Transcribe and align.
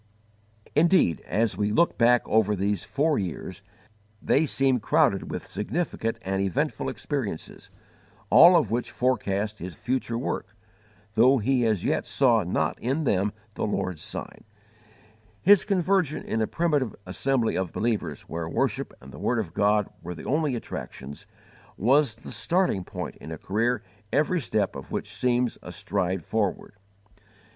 Indeed, 0.75 1.21
as 1.27 1.55
we 1.55 1.71
look 1.71 1.95
back 1.95 2.27
over 2.27 2.55
these 2.55 2.83
four 2.83 3.19
years, 3.19 3.61
they 4.19 4.47
seem 4.47 4.79
crowded 4.79 5.29
with 5.29 5.45
significant 5.45 6.17
and 6.23 6.41
eventful 6.41 6.89
experiences, 6.89 7.69
all 8.31 8.57
of 8.57 8.71
which 8.71 8.89
forecast 8.89 9.59
his 9.59 9.75
future 9.75 10.17
work, 10.17 10.55
though 11.13 11.37
he 11.37 11.67
as 11.67 11.85
yet 11.85 12.07
saw 12.07 12.41
not 12.41 12.79
in 12.79 13.03
them 13.03 13.31
the 13.53 13.67
Lord's 13.67 14.01
sign. 14.01 14.43
His 15.39 15.63
conversion 15.65 16.23
in 16.23 16.41
a 16.41 16.47
primitive 16.47 16.95
assembly 17.05 17.55
of 17.55 17.71
believers 17.71 18.21
where 18.23 18.49
worship 18.49 18.95
and 19.01 19.11
the 19.13 19.19
word 19.19 19.37
of 19.37 19.53
God 19.53 19.87
were 20.01 20.15
the 20.15 20.25
only 20.25 20.55
attractions, 20.55 21.27
was 21.77 22.15
the 22.15 22.31
starting 22.31 22.83
point 22.83 23.17
in 23.17 23.31
a 23.31 23.37
career 23.37 23.83
every 24.11 24.41
step 24.41 24.75
of 24.75 24.89
which 24.91 25.13
seems 25.13 25.59
a 25.61 25.71
stride 25.71 26.23
forward. 26.23 26.73